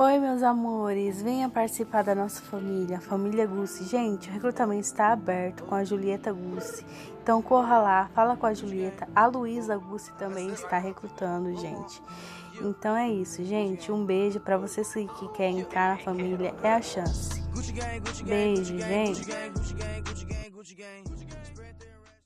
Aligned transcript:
Oi, 0.00 0.16
meus 0.20 0.44
amores, 0.44 1.20
venha 1.20 1.48
participar 1.48 2.02
da 2.04 2.14
nossa 2.14 2.40
família, 2.40 3.00
família 3.00 3.44
Gucci, 3.48 3.82
Gente, 3.82 4.28
o 4.28 4.32
recrutamento 4.32 4.82
está 4.82 5.08
aberto 5.08 5.64
com 5.64 5.74
a 5.74 5.82
Julieta 5.82 6.32
Gucci, 6.32 6.86
Então 7.20 7.42
corra 7.42 7.80
lá, 7.80 8.08
fala 8.14 8.36
com 8.36 8.46
a 8.46 8.54
Julieta. 8.54 9.08
A 9.12 9.26
Luísa 9.26 9.76
Gucci 9.76 10.12
também 10.12 10.50
está 10.50 10.78
recrutando, 10.78 11.52
gente. 11.56 12.00
Então 12.60 12.96
é 12.96 13.10
isso, 13.10 13.44
gente. 13.44 13.90
Um 13.90 14.06
beijo 14.06 14.38
para 14.38 14.56
você 14.56 14.82
que 14.84 15.28
quer 15.30 15.50
entrar 15.50 15.96
na 15.96 16.04
família. 16.04 16.54
É 16.62 16.74
a 16.74 16.80
chance. 16.80 17.42
Beijo, 18.22 18.78
gente. 18.78 19.26